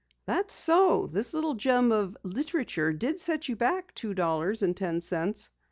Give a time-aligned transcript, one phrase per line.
[0.25, 4.99] "That's so, this little gem of literature did set you back two dollars and ten
[4.99, 5.51] cents.